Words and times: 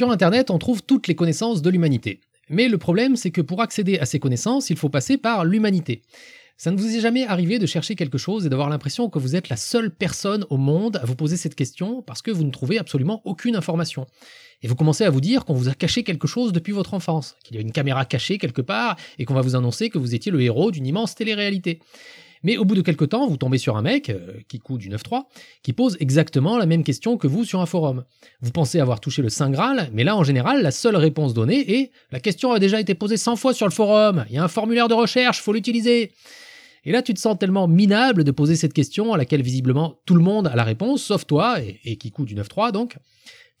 Sur 0.00 0.10
Internet, 0.10 0.50
on 0.50 0.56
trouve 0.56 0.82
toutes 0.82 1.08
les 1.08 1.14
connaissances 1.14 1.60
de 1.60 1.68
l'humanité. 1.68 2.20
Mais 2.48 2.68
le 2.68 2.78
problème, 2.78 3.16
c'est 3.16 3.30
que 3.30 3.42
pour 3.42 3.60
accéder 3.60 3.98
à 3.98 4.06
ces 4.06 4.18
connaissances, 4.18 4.70
il 4.70 4.78
faut 4.78 4.88
passer 4.88 5.18
par 5.18 5.44
l'humanité. 5.44 6.00
Ça 6.56 6.70
ne 6.70 6.78
vous 6.78 6.96
est 6.96 7.00
jamais 7.00 7.26
arrivé 7.26 7.58
de 7.58 7.66
chercher 7.66 7.96
quelque 7.96 8.16
chose 8.16 8.46
et 8.46 8.48
d'avoir 8.48 8.70
l'impression 8.70 9.10
que 9.10 9.18
vous 9.18 9.36
êtes 9.36 9.50
la 9.50 9.56
seule 9.56 9.90
personne 9.90 10.46
au 10.48 10.56
monde 10.56 10.96
à 10.96 11.04
vous 11.04 11.16
poser 11.16 11.36
cette 11.36 11.54
question 11.54 12.00
parce 12.00 12.22
que 12.22 12.30
vous 12.30 12.44
ne 12.44 12.50
trouvez 12.50 12.78
absolument 12.78 13.20
aucune 13.26 13.56
information. 13.56 14.06
Et 14.62 14.68
vous 14.68 14.74
commencez 14.74 15.04
à 15.04 15.10
vous 15.10 15.20
dire 15.20 15.44
qu'on 15.44 15.52
vous 15.52 15.68
a 15.68 15.74
caché 15.74 16.02
quelque 16.02 16.26
chose 16.26 16.54
depuis 16.54 16.72
votre 16.72 16.94
enfance, 16.94 17.36
qu'il 17.44 17.56
y 17.56 17.58
a 17.58 17.60
une 17.60 17.72
caméra 17.72 18.06
cachée 18.06 18.38
quelque 18.38 18.62
part 18.62 18.96
et 19.18 19.26
qu'on 19.26 19.34
va 19.34 19.42
vous 19.42 19.54
annoncer 19.54 19.90
que 19.90 19.98
vous 19.98 20.14
étiez 20.14 20.32
le 20.32 20.40
héros 20.40 20.70
d'une 20.70 20.86
immense 20.86 21.14
télé-réalité. 21.14 21.78
Mais 22.42 22.56
au 22.56 22.64
bout 22.64 22.74
de 22.74 22.82
quelques 22.82 23.10
temps, 23.10 23.26
vous 23.26 23.36
tombez 23.36 23.58
sur 23.58 23.76
un 23.76 23.82
mec, 23.82 24.10
euh, 24.10 24.32
qui 24.48 24.58
coûte 24.58 24.80
du 24.80 24.88
9.3, 24.88 25.24
qui 25.62 25.72
pose 25.72 25.96
exactement 26.00 26.58
la 26.58 26.66
même 26.66 26.84
question 26.84 27.16
que 27.16 27.26
vous 27.26 27.44
sur 27.44 27.60
un 27.60 27.66
forum. 27.66 28.04
Vous 28.40 28.50
pensez 28.50 28.80
avoir 28.80 29.00
touché 29.00 29.22
le 29.22 29.28
Saint 29.28 29.50
Graal, 29.50 29.90
mais 29.92 30.04
là, 30.04 30.16
en 30.16 30.24
général, 30.24 30.62
la 30.62 30.70
seule 30.70 30.96
réponse 30.96 31.34
donnée 31.34 31.80
est 31.80 31.90
«La 32.12 32.20
question 32.20 32.52
a 32.52 32.58
déjà 32.58 32.80
été 32.80 32.94
posée 32.94 33.16
100 33.16 33.36
fois 33.36 33.52
sur 33.52 33.66
le 33.66 33.72
forum, 33.72 34.24
il 34.30 34.36
y 34.36 34.38
a 34.38 34.44
un 34.44 34.48
formulaire 34.48 34.88
de 34.88 34.94
recherche, 34.94 35.40
faut 35.40 35.52
l'utiliser». 35.52 36.12
Et 36.86 36.92
là, 36.92 37.02
tu 37.02 37.12
te 37.12 37.20
sens 37.20 37.38
tellement 37.38 37.68
minable 37.68 38.24
de 38.24 38.30
poser 38.30 38.56
cette 38.56 38.72
question 38.72 39.12
à 39.12 39.18
laquelle 39.18 39.42
visiblement 39.42 39.98
tout 40.06 40.14
le 40.14 40.22
monde 40.22 40.46
a 40.46 40.56
la 40.56 40.64
réponse, 40.64 41.02
sauf 41.02 41.26
toi, 41.26 41.60
et, 41.60 41.78
et 41.84 41.96
Kikou 41.96 42.24
du 42.24 42.34
9.3 42.34 42.72
donc. 42.72 42.96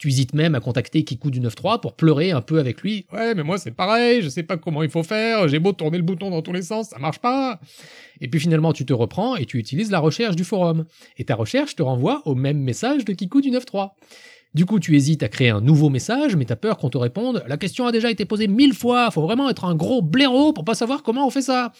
Tu 0.00 0.08
hésites 0.08 0.32
même 0.32 0.54
à 0.54 0.60
contacter 0.60 1.04
Kikou 1.04 1.30
du 1.30 1.42
9.3 1.42 1.78
pour 1.78 1.92
pleurer 1.92 2.30
un 2.30 2.40
peu 2.40 2.58
avec 2.58 2.80
lui. 2.80 3.04
Ouais, 3.12 3.34
mais 3.34 3.42
moi 3.42 3.58
c'est 3.58 3.70
pareil, 3.70 4.22
je 4.22 4.30
sais 4.30 4.42
pas 4.42 4.56
comment 4.56 4.82
il 4.82 4.88
faut 4.88 5.02
faire, 5.02 5.46
j'ai 5.46 5.58
beau 5.58 5.72
tourner 5.72 5.98
le 5.98 6.02
bouton 6.02 6.30
dans 6.30 6.40
tous 6.40 6.54
les 6.54 6.62
sens, 6.62 6.88
ça 6.88 6.98
marche 6.98 7.18
pas. 7.18 7.60
Et 8.22 8.28
puis 8.28 8.40
finalement 8.40 8.72
tu 8.72 8.86
te 8.86 8.94
reprends 8.94 9.36
et 9.36 9.44
tu 9.44 9.58
utilises 9.58 9.90
la 9.90 9.98
recherche 9.98 10.36
du 10.36 10.44
forum. 10.44 10.86
Et 11.18 11.24
ta 11.26 11.34
recherche 11.34 11.76
te 11.76 11.82
renvoie 11.82 12.22
au 12.24 12.34
même 12.34 12.60
message 12.60 13.04
de 13.04 13.12
Kikou 13.12 13.42
du 13.42 13.50
9.3. 13.50 13.90
Du 14.54 14.64
coup, 14.64 14.80
tu 14.80 14.96
hésites 14.96 15.22
à 15.22 15.28
créer 15.28 15.50
un 15.50 15.60
nouveau 15.60 15.90
message, 15.90 16.34
mais 16.34 16.46
t'as 16.46 16.56
peur 16.56 16.78
qu'on 16.78 16.88
te 16.88 16.96
réponde 16.96 17.44
La 17.46 17.58
question 17.58 17.86
a 17.86 17.92
déjà 17.92 18.10
été 18.10 18.24
posée 18.24 18.48
mille 18.48 18.72
fois, 18.72 19.10
faut 19.10 19.20
vraiment 19.20 19.50
être 19.50 19.66
un 19.66 19.74
gros 19.74 20.00
blaireau 20.00 20.54
pour 20.54 20.64
pas 20.64 20.74
savoir 20.74 21.02
comment 21.02 21.26
on 21.26 21.30
fait 21.30 21.42
ça. 21.42 21.72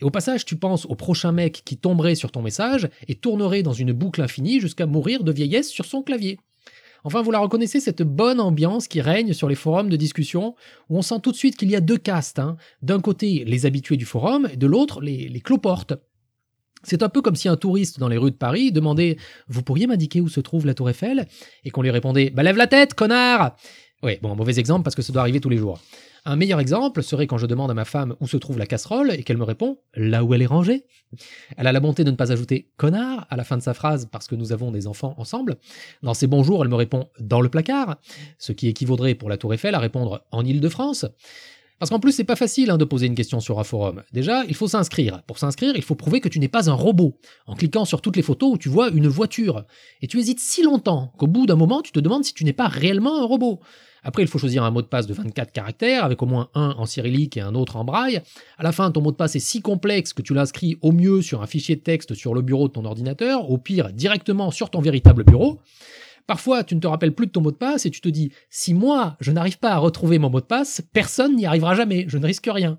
Et 0.00 0.04
au 0.04 0.10
passage, 0.10 0.44
tu 0.44 0.56
penses 0.56 0.84
au 0.84 0.96
prochain 0.96 1.30
mec 1.30 1.62
qui 1.64 1.76
tomberait 1.76 2.16
sur 2.16 2.32
ton 2.32 2.42
message 2.42 2.88
et 3.06 3.14
tournerait 3.14 3.62
dans 3.62 3.72
une 3.72 3.92
boucle 3.92 4.20
infinie 4.20 4.60
jusqu'à 4.60 4.86
mourir 4.86 5.22
de 5.22 5.30
vieillesse 5.30 5.70
sur 5.70 5.84
son 5.84 6.02
clavier. 6.02 6.38
Enfin, 7.04 7.22
vous 7.22 7.30
la 7.30 7.40
reconnaissez, 7.40 7.80
cette 7.80 8.02
bonne 8.02 8.40
ambiance 8.40 8.86
qui 8.86 9.00
règne 9.00 9.32
sur 9.32 9.48
les 9.48 9.54
forums 9.54 9.88
de 9.88 9.96
discussion, 9.96 10.54
où 10.88 10.98
on 10.98 11.02
sent 11.02 11.20
tout 11.22 11.32
de 11.32 11.36
suite 11.36 11.56
qu'il 11.56 11.70
y 11.70 11.76
a 11.76 11.80
deux 11.80 11.98
castes. 11.98 12.38
Hein. 12.38 12.56
D'un 12.80 13.00
côté, 13.00 13.44
les 13.44 13.66
habitués 13.66 13.96
du 13.96 14.04
forum, 14.04 14.48
et 14.52 14.56
de 14.56 14.66
l'autre, 14.66 15.00
les, 15.00 15.40
cloportes. 15.40 15.94
C'est 16.84 17.02
un 17.02 17.08
peu 17.08 17.20
comme 17.20 17.36
si 17.36 17.48
un 17.48 17.56
touriste 17.56 17.98
dans 17.98 18.08
les 18.08 18.18
rues 18.18 18.30
de 18.30 18.36
Paris 18.36 18.72
demandait 18.72 19.16
Vous 19.48 19.62
pourriez 19.62 19.86
m'indiquer 19.86 20.20
où 20.20 20.28
se 20.28 20.40
trouve 20.40 20.66
la 20.66 20.74
Tour 20.74 20.90
Eiffel? 20.90 21.26
Et 21.64 21.70
qu'on 21.70 21.82
lui 21.82 21.90
répondait 21.90 22.30
Bah 22.30 22.42
lève 22.42 22.56
la 22.56 22.66
tête, 22.66 22.94
connard 22.94 23.56
Oui, 24.02 24.18
bon, 24.20 24.34
mauvais 24.34 24.58
exemple 24.58 24.82
parce 24.82 24.96
que 24.96 25.02
ça 25.02 25.12
doit 25.12 25.22
arriver 25.22 25.40
tous 25.40 25.48
les 25.48 25.58
jours. 25.58 25.80
Un 26.24 26.36
meilleur 26.36 26.60
exemple 26.60 27.02
serait 27.02 27.26
quand 27.26 27.38
je 27.38 27.46
demande 27.46 27.72
à 27.72 27.74
ma 27.74 27.84
femme 27.84 28.14
où 28.20 28.28
se 28.28 28.36
trouve 28.36 28.56
la 28.56 28.66
casserole 28.66 29.10
et 29.10 29.24
qu'elle 29.24 29.38
me 29.38 29.44
répond 29.44 29.78
là 29.94 30.22
où 30.22 30.34
elle 30.34 30.42
est 30.42 30.46
rangée. 30.46 30.86
Elle 31.56 31.66
a 31.66 31.72
la 31.72 31.80
bonté 31.80 32.04
de 32.04 32.12
ne 32.12 32.16
pas 32.16 32.30
ajouter 32.30 32.70
connard 32.76 33.26
à 33.28 33.36
la 33.36 33.42
fin 33.42 33.56
de 33.56 33.62
sa 33.62 33.74
phrase 33.74 34.08
parce 34.10 34.28
que 34.28 34.36
nous 34.36 34.52
avons 34.52 34.70
des 34.70 34.86
enfants 34.86 35.14
ensemble. 35.18 35.56
Dans 36.02 36.14
ses 36.14 36.28
bonjours, 36.28 36.62
elle 36.62 36.70
me 36.70 36.76
répond 36.76 37.08
dans 37.18 37.40
le 37.40 37.48
placard, 37.48 37.96
ce 38.38 38.52
qui 38.52 38.68
équivaudrait 38.68 39.16
pour 39.16 39.30
la 39.30 39.36
Tour 39.36 39.52
Eiffel 39.52 39.74
à 39.74 39.80
répondre 39.80 40.24
en 40.30 40.44
Île-de-France. 40.44 41.06
Parce 41.82 41.90
qu'en 41.90 41.98
plus, 41.98 42.12
c'est 42.12 42.22
pas 42.22 42.36
facile 42.36 42.70
hein, 42.70 42.78
de 42.78 42.84
poser 42.84 43.08
une 43.08 43.16
question 43.16 43.40
sur 43.40 43.58
un 43.58 43.64
forum. 43.64 44.04
Déjà, 44.12 44.44
il 44.44 44.54
faut 44.54 44.68
s'inscrire. 44.68 45.20
Pour 45.24 45.40
s'inscrire, 45.40 45.72
il 45.74 45.82
faut 45.82 45.96
prouver 45.96 46.20
que 46.20 46.28
tu 46.28 46.38
n'es 46.38 46.46
pas 46.46 46.70
un 46.70 46.74
robot, 46.74 47.18
en 47.48 47.56
cliquant 47.56 47.84
sur 47.84 48.00
toutes 48.00 48.14
les 48.14 48.22
photos 48.22 48.52
où 48.52 48.56
tu 48.56 48.68
vois 48.68 48.90
une 48.90 49.08
voiture. 49.08 49.64
Et 50.00 50.06
tu 50.06 50.20
hésites 50.20 50.38
si 50.38 50.62
longtemps 50.62 51.12
qu'au 51.18 51.26
bout 51.26 51.44
d'un 51.44 51.56
moment, 51.56 51.82
tu 51.82 51.90
te 51.90 51.98
demandes 51.98 52.22
si 52.22 52.34
tu 52.34 52.44
n'es 52.44 52.52
pas 52.52 52.68
réellement 52.68 53.20
un 53.20 53.24
robot. 53.24 53.58
Après, 54.04 54.22
il 54.22 54.28
faut 54.28 54.38
choisir 54.38 54.62
un 54.62 54.70
mot 54.70 54.80
de 54.80 54.86
passe 54.86 55.08
de 55.08 55.12
24 55.12 55.50
caractères, 55.50 56.04
avec 56.04 56.22
au 56.22 56.26
moins 56.26 56.50
un 56.54 56.70
en 56.78 56.86
cyrillique 56.86 57.36
et 57.36 57.40
un 57.40 57.56
autre 57.56 57.74
en 57.74 57.82
braille. 57.82 58.22
À 58.58 58.62
la 58.62 58.70
fin, 58.70 58.88
ton 58.92 59.00
mot 59.00 59.10
de 59.10 59.16
passe 59.16 59.34
est 59.34 59.40
si 59.40 59.60
complexe 59.60 60.12
que 60.12 60.22
tu 60.22 60.34
l'inscris 60.34 60.78
au 60.82 60.92
mieux 60.92 61.20
sur 61.20 61.42
un 61.42 61.48
fichier 61.48 61.74
de 61.74 61.80
texte 61.80 62.14
sur 62.14 62.32
le 62.32 62.42
bureau 62.42 62.68
de 62.68 62.74
ton 62.74 62.84
ordinateur, 62.84 63.50
au 63.50 63.58
pire 63.58 63.92
directement 63.92 64.52
sur 64.52 64.70
ton 64.70 64.80
véritable 64.80 65.24
bureau. 65.24 65.58
Parfois, 66.26 66.64
tu 66.64 66.74
ne 66.74 66.80
te 66.80 66.86
rappelles 66.86 67.14
plus 67.14 67.26
de 67.26 67.32
ton 67.32 67.40
mot 67.40 67.50
de 67.50 67.56
passe 67.56 67.86
et 67.86 67.90
tu 67.90 68.00
te 68.00 68.08
dis, 68.08 68.32
si 68.50 68.74
moi, 68.74 69.16
je 69.20 69.32
n'arrive 69.32 69.58
pas 69.58 69.72
à 69.72 69.78
retrouver 69.78 70.18
mon 70.18 70.30
mot 70.30 70.40
de 70.40 70.46
passe, 70.46 70.82
personne 70.92 71.36
n'y 71.36 71.46
arrivera 71.46 71.74
jamais, 71.74 72.04
je 72.08 72.18
ne 72.18 72.26
risque 72.26 72.48
rien. 72.52 72.78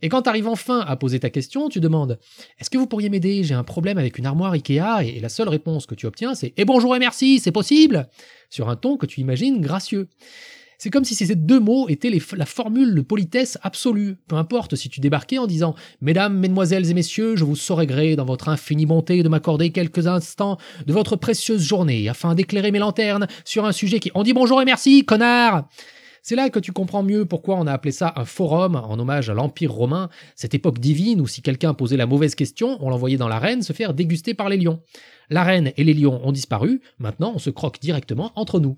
Et 0.00 0.08
quand 0.08 0.22
tu 0.22 0.28
arrives 0.28 0.48
enfin 0.48 0.80
à 0.80 0.96
poser 0.96 1.20
ta 1.20 1.28
question, 1.28 1.68
tu 1.68 1.80
demandes 1.80 2.18
Est-ce 2.58 2.70
que 2.70 2.78
vous 2.78 2.86
pourriez 2.86 3.10
m'aider? 3.10 3.44
J'ai 3.44 3.54
un 3.54 3.64
problème 3.64 3.98
avec 3.98 4.16
une 4.16 4.24
armoire 4.24 4.52
Ikea 4.52 5.02
et 5.04 5.20
la 5.20 5.28
seule 5.28 5.48
réponse 5.48 5.84
que 5.84 5.94
tu 5.94 6.06
obtiens 6.06 6.34
c'est 6.34 6.54
Et 6.56 6.64
bonjour 6.64 6.96
et 6.96 6.98
merci, 6.98 7.40
c'est 7.40 7.52
possible? 7.52 8.08
Sur 8.48 8.70
un 8.70 8.76
ton 8.76 8.96
que 8.96 9.06
tu 9.06 9.20
imagines 9.20 9.60
gracieux. 9.60 10.08
C'est 10.82 10.90
comme 10.90 11.04
si 11.04 11.14
ces 11.14 11.36
deux 11.36 11.60
mots 11.60 11.88
étaient 11.88 12.10
la 12.36 12.44
formule 12.44 12.96
de 12.96 13.02
politesse 13.02 13.56
absolue. 13.62 14.16
Peu 14.26 14.34
importe 14.34 14.74
si 14.74 14.88
tu 14.88 14.98
débarquais 14.98 15.38
en 15.38 15.46
disant 15.46 15.76
Mesdames, 16.00 16.36
Mesdemoiselles 16.36 16.90
et 16.90 16.94
Messieurs, 16.94 17.36
je 17.36 17.44
vous 17.44 17.54
saurais 17.54 17.86
gré 17.86 18.16
dans 18.16 18.24
votre 18.24 18.48
infinie 18.48 18.84
bonté 18.84 19.22
de 19.22 19.28
m'accorder 19.28 19.70
quelques 19.70 20.08
instants 20.08 20.58
de 20.84 20.92
votre 20.92 21.14
précieuse 21.14 21.62
journée 21.62 22.08
afin 22.08 22.34
d'éclairer 22.34 22.72
mes 22.72 22.80
lanternes 22.80 23.28
sur 23.44 23.64
un 23.64 23.70
sujet 23.70 24.00
qui. 24.00 24.10
On 24.16 24.24
dit 24.24 24.32
bonjour 24.32 24.60
et 24.60 24.64
merci, 24.64 25.04
connard 25.04 25.68
c'est 26.24 26.36
là 26.36 26.50
que 26.50 26.60
tu 26.60 26.70
comprends 26.70 27.02
mieux 27.02 27.24
pourquoi 27.24 27.56
on 27.56 27.66
a 27.66 27.72
appelé 27.72 27.90
ça 27.90 28.12
un 28.14 28.24
forum 28.24 28.76
en 28.76 28.96
hommage 28.96 29.28
à 29.28 29.34
l'Empire 29.34 29.72
romain, 29.72 30.08
cette 30.36 30.54
époque 30.54 30.78
divine 30.78 31.20
où 31.20 31.26
si 31.26 31.42
quelqu'un 31.42 31.74
posait 31.74 31.96
la 31.96 32.06
mauvaise 32.06 32.36
question, 32.36 32.78
on 32.80 32.90
l'envoyait 32.90 33.16
dans 33.16 33.26
l'arène 33.26 33.62
se 33.62 33.72
faire 33.72 33.92
déguster 33.92 34.32
par 34.32 34.48
les 34.48 34.56
lions. 34.56 34.80
L'arène 35.30 35.72
et 35.76 35.82
les 35.82 35.94
lions 35.94 36.20
ont 36.24 36.30
disparu, 36.30 36.80
maintenant 37.00 37.32
on 37.34 37.40
se 37.40 37.50
croque 37.50 37.80
directement 37.80 38.30
entre 38.36 38.60
nous. 38.60 38.76